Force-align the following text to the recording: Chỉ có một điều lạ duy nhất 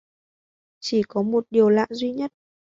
Chỉ 0.79 1.03
có 1.07 1.21
một 1.21 1.45
điều 1.49 1.69
lạ 1.69 1.85
duy 1.89 2.11
nhất 2.11 2.31